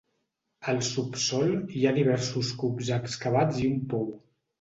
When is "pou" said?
3.93-4.09